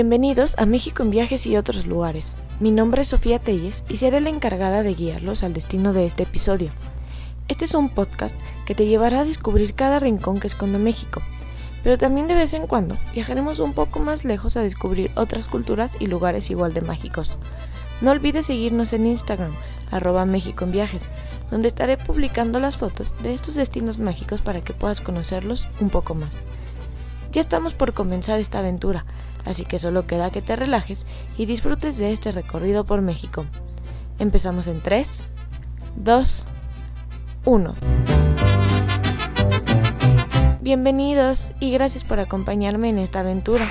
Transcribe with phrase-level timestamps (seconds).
[0.00, 2.34] Bienvenidos a México en viajes y otros lugares.
[2.58, 6.22] Mi nombre es Sofía Telles y seré la encargada de guiarlos al destino de este
[6.22, 6.70] episodio.
[7.48, 11.20] Este es un podcast que te llevará a descubrir cada rincón que esconde México,
[11.84, 15.98] pero también de vez en cuando viajaremos un poco más lejos a descubrir otras culturas
[16.00, 17.36] y lugares igual de mágicos.
[18.00, 19.52] No olvides seguirnos en Instagram,
[19.90, 21.02] arroba México en viajes,
[21.50, 26.14] donde estaré publicando las fotos de estos destinos mágicos para que puedas conocerlos un poco
[26.14, 26.46] más.
[27.32, 29.04] Ya estamos por comenzar esta aventura,
[29.44, 33.46] así que solo queda que te relajes y disfrutes de este recorrido por México.
[34.18, 35.22] Empezamos en 3,
[35.96, 36.48] 2,
[37.44, 37.74] 1.
[40.60, 43.66] Bienvenidos y gracias por acompañarme en esta aventura.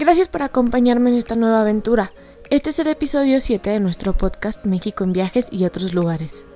[0.00, 2.10] Gracias por acompañarme en esta nueva aventura.
[2.48, 6.46] Este es el episodio 7 de nuestro podcast México en viajes y otros lugares.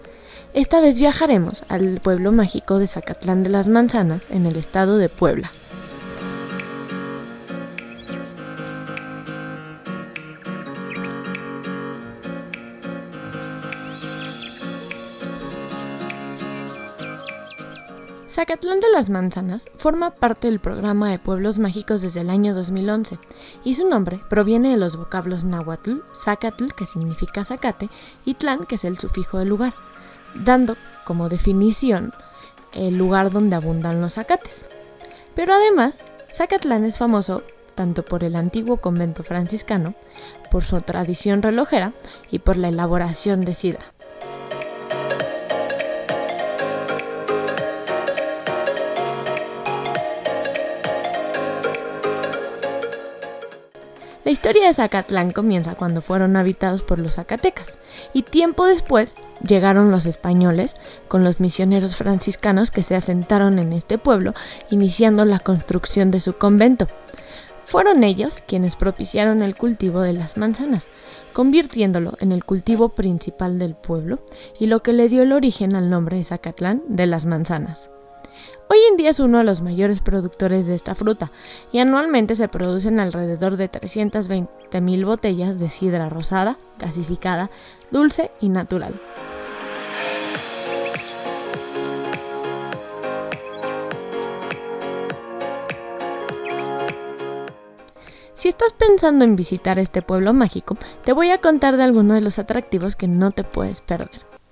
[0.54, 5.10] Esta vez viajaremos al pueblo mágico de Zacatlán de las Manzanas, en el estado de
[5.10, 5.50] Puebla.
[18.34, 23.16] Zacatlán de las Manzanas forma parte del programa de pueblos mágicos desde el año 2011
[23.62, 27.88] y su nombre proviene de los vocablos náhuatl, Zacatl, que significa zacate,
[28.24, 29.72] y tlán, que es el sufijo del lugar,
[30.34, 32.12] dando como definición
[32.72, 34.66] el lugar donde abundan los zacates.
[35.36, 36.00] Pero además,
[36.34, 37.44] Zacatlán es famoso
[37.76, 39.94] tanto por el antiguo convento franciscano,
[40.50, 41.92] por su tradición relojera
[42.32, 43.93] y por la elaboración de sidra.
[54.34, 57.78] Historia de Zacatlán comienza cuando fueron habitados por los zacatecas
[58.12, 63.96] y tiempo después llegaron los españoles con los misioneros franciscanos que se asentaron en este
[63.96, 64.34] pueblo
[64.70, 66.88] iniciando la construcción de su convento.
[67.64, 70.90] Fueron ellos quienes propiciaron el cultivo de las manzanas,
[71.32, 74.18] convirtiéndolo en el cultivo principal del pueblo
[74.58, 77.88] y lo que le dio el origen al nombre de Zacatlán de las manzanas.
[78.70, 81.30] Hoy en día es uno de los mayores productores de esta fruta
[81.70, 87.50] y anualmente se producen alrededor de 320.000 botellas de sidra rosada, gasificada,
[87.90, 88.94] dulce y natural.
[98.32, 102.20] Si estás pensando en visitar este pueblo mágico, te voy a contar de algunos de
[102.22, 104.43] los atractivos que no te puedes perder.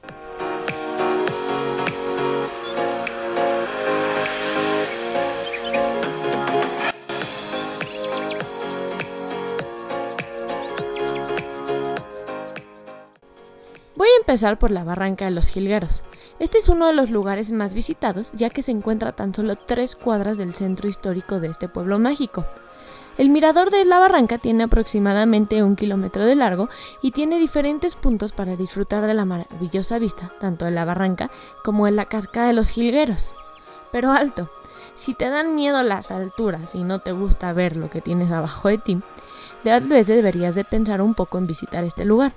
[14.33, 16.03] Empezar por la Barranca de los Jilgueros.
[16.39, 19.95] Este es uno de los lugares más visitados ya que se encuentra tan solo tres
[19.95, 22.43] cuadras del centro histórico de este pueblo mágico.
[23.19, 26.71] El mirador de la barranca tiene aproximadamente un kilómetro de largo
[27.03, 31.31] y tiene diferentes puntos para disfrutar de la maravillosa vista, tanto de la barranca
[31.63, 33.35] como de la cascada de los jilgueros.
[33.93, 34.49] Pero alto,
[34.95, 38.69] si te dan miedo las alturas y no te gusta ver lo que tienes abajo
[38.69, 38.99] de ti,
[39.63, 42.33] tal vez deberías de pensar un poco en visitar este lugar,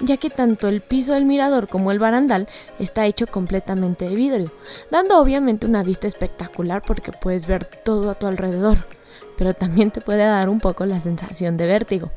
[0.00, 2.48] ya que tanto el piso del mirador como el barandal
[2.78, 4.50] está hecho completamente de vidrio,
[4.90, 8.78] dando obviamente una vista espectacular porque puedes ver todo a tu alrededor,
[9.38, 12.10] pero también te puede dar un poco la sensación de vértigo.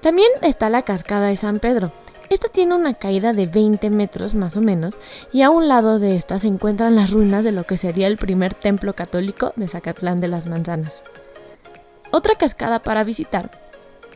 [0.00, 1.90] También está la cascada de San Pedro.
[2.28, 4.96] Esta tiene una caída de 20 metros más o menos
[5.32, 8.16] y a un lado de esta se encuentran las ruinas de lo que sería el
[8.16, 11.04] primer templo católico de Zacatlán de las Manzanas.
[12.10, 13.50] Otra cascada para visitar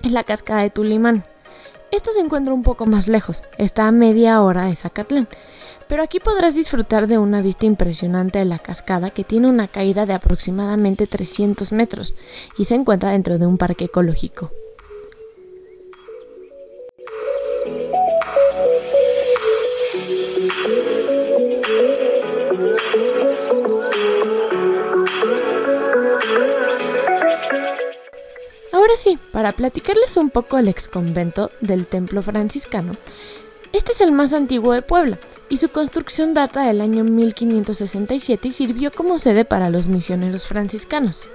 [0.02, 1.25] es la cascada de Tulimán.
[1.92, 5.26] Esta se encuentra un poco más lejos, está a media hora de Zacatlán,
[5.88, 10.06] pero aquí podrás disfrutar de una vista impresionante de la cascada que tiene una caída
[10.06, 12.14] de aproximadamente 300 metros
[12.56, 14.52] y se encuentra dentro de un parque ecológico.
[28.81, 32.93] Ahora sí, para platicarles un poco del exconvento del templo franciscano,
[33.75, 35.19] este es el más antiguo de Puebla
[35.50, 41.29] y su construcción data del año 1567 y sirvió como sede para los misioneros franciscanos.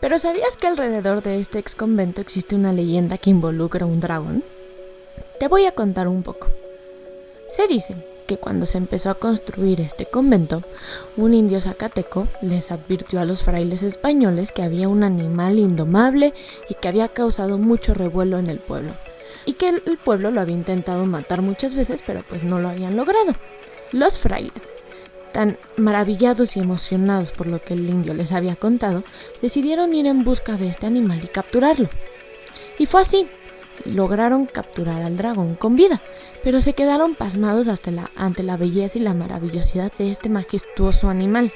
[0.00, 4.42] Pero ¿sabías que alrededor de este exconvento existe una leyenda que involucra un dragón?
[5.38, 6.48] Te voy a contar un poco.
[7.48, 7.94] Se dice
[8.30, 10.62] que cuando se empezó a construir este convento,
[11.16, 16.32] un indio zacateco les advirtió a los frailes españoles que había un animal indomable
[16.68, 18.92] y que había causado mucho revuelo en el pueblo,
[19.46, 22.96] y que el pueblo lo había intentado matar muchas veces, pero pues no lo habían
[22.96, 23.32] logrado.
[23.90, 24.76] Los frailes,
[25.32, 29.02] tan maravillados y emocionados por lo que el indio les había contado,
[29.42, 31.88] decidieron ir en busca de este animal y capturarlo.
[32.78, 33.26] Y fue así,
[33.86, 36.00] lograron capturar al dragón con vida,
[36.42, 41.08] pero se quedaron pasmados hasta la, ante la belleza y la maravillosidad de este majestuoso
[41.08, 41.52] animal.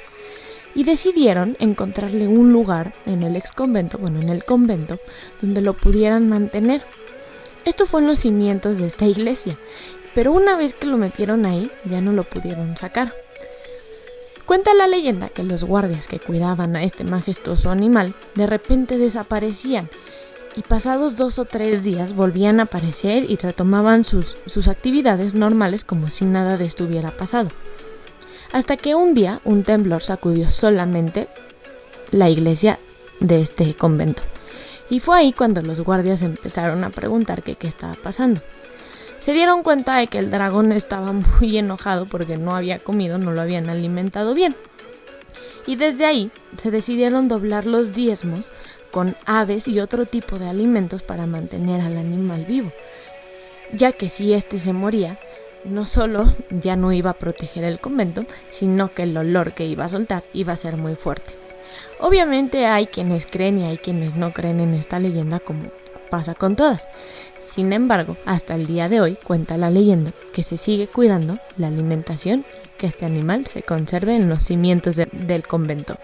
[0.75, 4.98] Y decidieron encontrarle un lugar en el ex convento, bueno, en el convento,
[5.40, 6.82] donde lo pudieran mantener.
[7.64, 9.56] Esto fue en los cimientos de esta iglesia,
[10.14, 13.12] pero una vez que lo metieron ahí, ya no lo pudieron sacar.
[14.46, 19.88] Cuenta la leyenda que los guardias que cuidaban a este majestuoso animal de repente desaparecían
[20.56, 25.84] y pasados dos o tres días volvían a aparecer y retomaban sus, sus actividades normales
[25.84, 27.48] como si nada de esto hubiera pasado.
[28.52, 31.26] Hasta que un día un temblor sacudió solamente
[32.12, 32.78] la iglesia
[33.20, 34.22] de este convento.
[34.90, 38.40] Y fue ahí cuando los guardias empezaron a preguntar qué estaba pasando.
[39.18, 43.32] Se dieron cuenta de que el dragón estaba muy enojado porque no había comido, no
[43.32, 44.54] lo habían alimentado bien.
[45.66, 46.30] Y desde ahí
[46.62, 48.52] se decidieron doblar los diezmos
[48.94, 52.70] con aves y otro tipo de alimentos para mantener al animal vivo,
[53.73, 55.19] ya que si éste se moría,
[55.64, 59.85] no solo ya no iba a proteger el convento, sino que el olor que iba
[59.85, 61.32] a soltar iba a ser muy fuerte.
[61.99, 65.70] Obviamente hay quienes creen y hay quienes no creen en esta leyenda como
[66.08, 66.88] pasa con todas.
[67.37, 71.67] Sin embargo, hasta el día de hoy cuenta la leyenda que se sigue cuidando la
[71.67, 72.44] alimentación
[72.79, 75.97] que este animal se conserve en los cimientos del convento.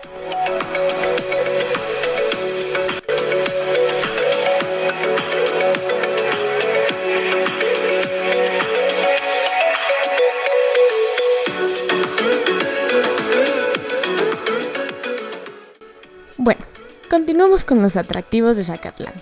[17.40, 19.14] Continuamos con los atractivos de Zacatlán.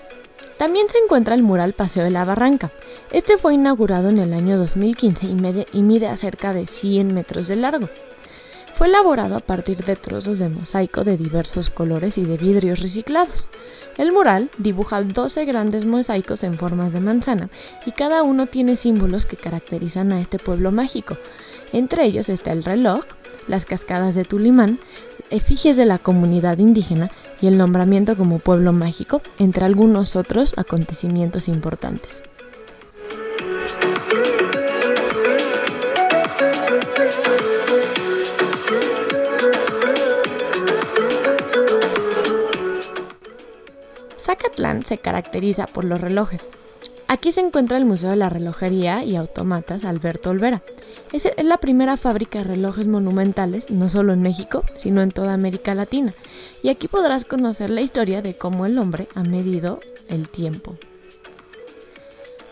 [0.59, 2.69] También se encuentra el mural Paseo de la Barranca.
[3.13, 5.27] Este fue inaugurado en el año 2015
[5.73, 7.89] y, mide cerca de 100 metros de largo.
[8.75, 13.49] Fue elaborado a partir de trozos de mosaico de diversos colores y de vidrios reciclados.
[13.99, 17.51] El mural dibuja 12 grandes mosaicos en formas de manzana
[17.87, 21.17] y cada uno tiene símbolos que caracterizan a este pueblo mágico.
[21.73, 23.05] Entre ellos está el reloj,
[23.47, 24.81] las cascadas de Tulimán,
[25.31, 31.49] efigies de la comunidad indígena y el nombramiento como pueblo mágico, entre algunos otros acontecimientos
[31.49, 32.23] importantes.
[44.19, 46.49] Zacatlán se caracteriza por los relojes,
[47.11, 50.61] Aquí se encuentra el Museo de la Relojería y Automatas Alberto Olvera.
[51.13, 55.75] Es la primera fábrica de relojes monumentales, no solo en México, sino en toda América
[55.75, 56.13] Latina.
[56.63, 60.77] Y aquí podrás conocer la historia de cómo el hombre ha medido el tiempo.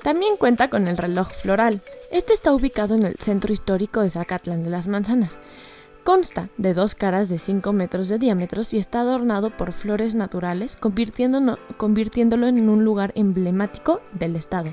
[0.03, 1.83] También cuenta con el reloj floral.
[2.11, 5.39] Este está ubicado en el centro histórico de Zacatlán de las Manzanas.
[6.03, 10.77] Consta de dos caras de 5 metros de diámetro y está adornado por flores naturales,
[10.77, 14.73] convirtiéndolo en un lugar emblemático del estado.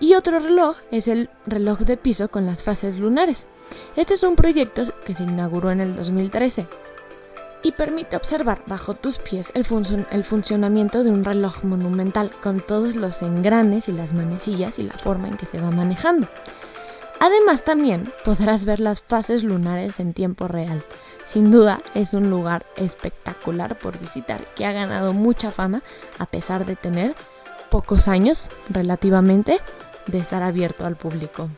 [0.00, 3.46] Y otro reloj es el reloj de piso con las fases lunares.
[3.96, 6.66] Este es un proyecto que se inauguró en el 2013
[7.62, 9.66] y permite observar bajo tus pies el,
[10.10, 14.94] el, funcionamiento de un reloj monumental con todos los engranes y las manecillas y la
[14.94, 16.26] forma en que se va manejando.
[17.20, 20.82] Además también podrás ver las fases lunares en tiempo real.
[21.26, 25.82] Sin duda es un lugar espectacular por visitar que ha ganado mucha fama
[26.18, 27.14] a pesar de tener
[27.68, 29.60] pocos años relativamente
[30.06, 31.48] de estar abierto al público.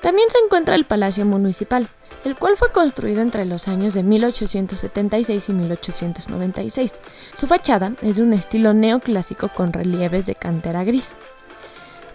[0.00, 1.86] También se encuentra el Palacio Municipal,
[2.24, 6.92] el cual fue construido entre los años de 1876 y 1896.
[7.36, 11.16] Su fachada es de un estilo neoclásico con relieves de cantera gris.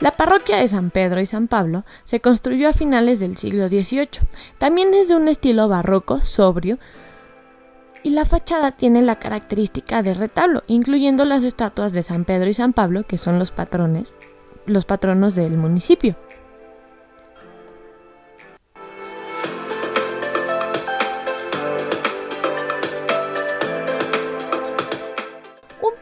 [0.01, 4.09] La parroquia de San Pedro y San Pablo se construyó a finales del siglo XVIII.
[4.57, 6.77] También es de un estilo barroco, sobrio,
[8.03, 12.53] y la fachada tiene la característica de retablo, incluyendo las estatuas de San Pedro y
[12.53, 14.17] San Pablo, que son los patrones,
[14.65, 16.15] los patronos del municipio.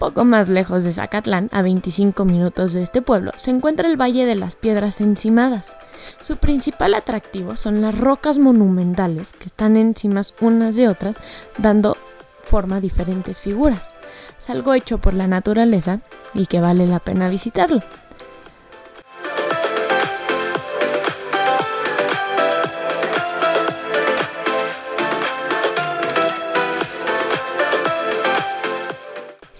[0.03, 4.25] Poco más lejos de Zacatlán, a 25 minutos de este pueblo, se encuentra el Valle
[4.25, 5.77] de las Piedras Encimadas.
[6.21, 11.15] Su principal atractivo son las rocas monumentales que están encimas unas de otras,
[11.57, 11.95] dando
[12.43, 13.93] forma diferentes figuras.
[14.41, 16.01] Es algo hecho por la naturaleza
[16.33, 17.81] y que vale la pena visitarlo.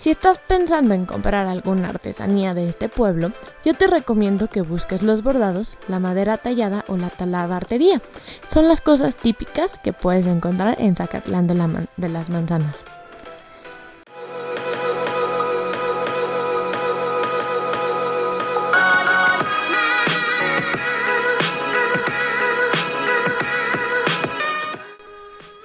[0.03, 3.31] Si estás pensando en comprar alguna artesanía de este pueblo,
[3.63, 8.01] yo te recomiendo que busques los bordados, la madera tallada o la talabartería.
[8.45, 12.83] Son las cosas típicas que puedes encontrar en Zacatlán de, de las Manzanas.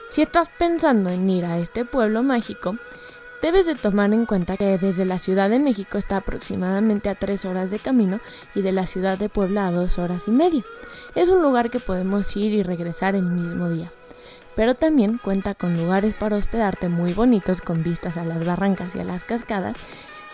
[0.08, 2.74] Si estás pensando en ir a este pueblo mágico,
[3.40, 7.44] Debes de tomar en cuenta que desde la Ciudad de México está aproximadamente a 3
[7.44, 8.18] horas de camino
[8.54, 10.64] y de la ciudad de Puebla a 2 horas y media.
[11.14, 13.92] Es un lugar que podemos ir y regresar el mismo día.
[14.56, 19.00] Pero también cuenta con lugares para hospedarte muy bonitos con vistas a las barrancas y
[19.00, 19.76] a las cascadas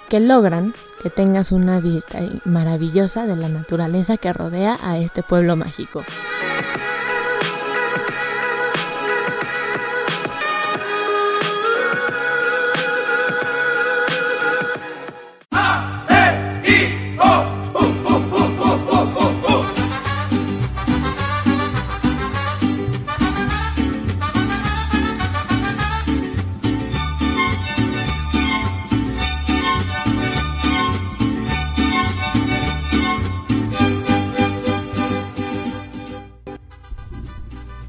[0.08, 5.56] que logran que tengas una vista maravillosa de la naturaleza que rodea a este pueblo
[5.56, 6.02] mágico.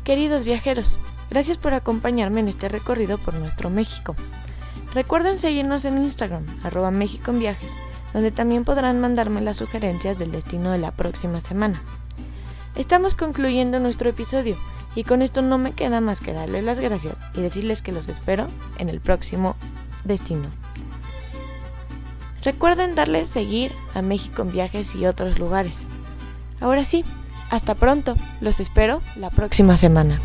[0.05, 0.99] Queridos viajeros,
[1.31, 4.15] gracias por acompañarme en este recorrido por nuestro México.
[4.93, 7.79] Recuerden seguirnos en Instagram, arroba México en Viajes,
[8.13, 11.81] donde también podrán mandarme las sugerencias del destino de la próxima semana.
[12.75, 14.55] Estamos concluyendo nuestro episodio
[14.93, 18.07] y con esto no me queda más que darles las gracias y decirles que los
[18.07, 18.45] espero
[18.77, 19.55] en el próximo
[20.03, 20.49] destino.
[22.43, 25.87] Recuerden darles seguir a México en Viajes y otros lugares.
[26.61, 27.03] Ahora sí,
[27.49, 30.19] hasta pronto, los espero la próxima semana.